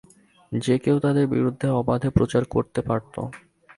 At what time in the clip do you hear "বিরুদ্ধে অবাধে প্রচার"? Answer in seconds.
1.27-2.43